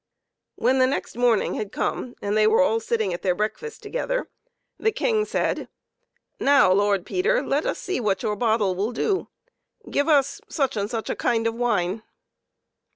When 0.55 0.79
the 0.79 0.87
next 0.87 1.15
morning 1.15 1.53
had 1.53 1.71
come, 1.71 2.15
and 2.23 2.35
they 2.35 2.47
were 2.47 2.63
all 2.63 2.79
sitting 2.79 3.13
at 3.13 3.21
their 3.21 3.35
breakfast 3.35 3.83
together, 3.83 4.27
the 4.79 4.91
King 4.91 5.25
said," 5.25 5.67
Now, 6.39 6.71
Lord 6.73 7.05
Peter, 7.05 7.43
let 7.45 7.67
us 7.67 7.77
see 7.77 7.99
what 7.99 8.23
your 8.23 8.35
bottle 8.35 8.73
will 8.73 8.93
do; 8.93 9.27
give 9.91 10.07
us 10.07 10.41
such 10.47 10.75
and 10.75 10.89
such 10.89 11.11
a 11.11 11.15
kind 11.15 11.45
of 11.45 11.53
wine." 11.53 12.01